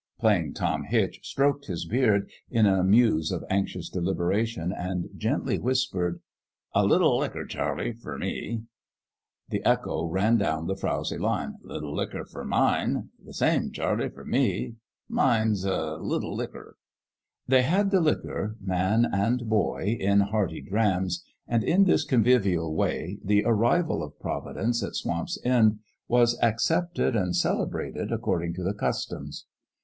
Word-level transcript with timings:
Plain 0.19 0.55
Tom 0.55 0.85
Hitch 0.85 1.19
stroked 1.21 1.67
his 1.67 1.85
beard, 1.85 2.27
in 2.49 2.65
a 2.65 2.83
muse 2.83 3.31
of 3.31 3.43
anxious 3.51 3.87
deliberation, 3.87 4.73
and 4.75 5.07
gently 5.15 5.59
whispered:" 5.59 6.21
A 6.73 6.83
liT 6.83 7.01
licker, 7.01 7.45
Charlie 7.45 7.93
fer 7.93 8.17
me." 8.17 8.63
The 9.49 9.63
echo 9.63 10.05
ran 10.05 10.37
down 10.39 10.65
the 10.65 10.75
frowzy 10.75 11.19
line: 11.19 11.59
"A 11.63 11.67
liT 11.73 11.83
licker 11.83 12.25
fer 12.25 12.43
mine."" 12.43 13.09
The 13.23 13.35
same, 13.35 13.71
Charlie, 13.71 14.09
fer 14.09 14.25
me."" 14.25 14.73
Mine's 15.07 15.65
a 15.65 15.97
liT 15.97 16.23
licker." 16.23 16.77
They 17.47 17.61
had 17.61 17.91
the 17.91 18.01
liquor, 18.01 18.55
man 18.59 19.05
and 19.05 19.47
boy, 19.47 19.97
in 19.99 20.21
hearty 20.21 20.61
drams, 20.63 21.23
and 21.47 21.63
in 21.63 21.83
this 21.83 22.03
convivial 22.03 22.73
way 22.73 23.19
the 23.23 23.43
arrival 23.45 24.01
of 24.01 24.13
7 24.13 24.15
'he 24.55 24.73
STRANGER 24.73 24.87
at 24.87 24.95
SWAMP'S 24.95 25.37
END 25.45 25.45
17 25.45 25.45
Providence 25.45 25.45
at 25.45 25.45
Swamp's 25.45 25.45
End 25.45 25.79
was 26.07 26.39
accepted 26.41 27.15
and 27.15 27.35
celebrated 27.35 28.11
according 28.11 28.55
to 28.55 28.63
the 28.63 28.73
customs. 28.73 29.45